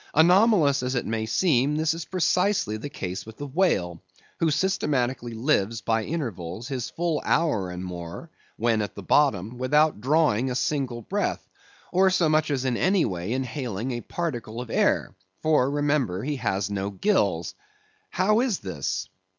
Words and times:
Anomalous 0.15 0.81
as 0.81 0.95
it 0.95 1.05
may 1.05 1.27
seem, 1.27 1.75
this 1.75 1.93
is 1.93 2.05
precisely 2.05 2.75
the 2.75 2.89
case 2.89 3.23
with 3.23 3.37
the 3.37 3.45
whale, 3.45 4.01
who 4.39 4.49
systematically 4.49 5.35
lives, 5.35 5.81
by 5.81 6.05
intervals, 6.05 6.67
his 6.67 6.89
full 6.89 7.21
hour 7.23 7.69
and 7.69 7.85
more 7.85 8.31
(when 8.57 8.81
at 8.81 8.95
the 8.95 9.03
bottom) 9.03 9.59
without 9.59 10.01
drawing 10.01 10.49
a 10.49 10.55
single 10.55 11.03
breath, 11.03 11.47
or 11.91 12.09
so 12.09 12.27
much 12.29 12.49
as 12.49 12.65
in 12.65 12.77
any 12.77 13.05
way 13.05 13.31
inhaling 13.31 13.91
a 13.91 14.01
particle 14.01 14.59
of 14.59 14.71
air; 14.71 15.13
for, 15.43 15.69
remember, 15.69 16.23
he 16.23 16.37
has 16.37 16.71
no 16.71 16.89
gills. 16.89 17.53
How 18.09 18.39
is 18.39 18.57
this? 18.57 19.07